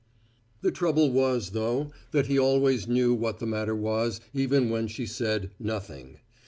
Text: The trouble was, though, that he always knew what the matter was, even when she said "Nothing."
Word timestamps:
The 0.61 0.71
trouble 0.71 1.11
was, 1.11 1.51
though, 1.51 1.91
that 2.09 2.25
he 2.25 2.35
always 2.39 2.87
knew 2.87 3.13
what 3.13 3.37
the 3.37 3.45
matter 3.45 3.75
was, 3.75 4.19
even 4.33 4.71
when 4.71 4.87
she 4.87 5.05
said 5.05 5.51
"Nothing." 5.59 6.17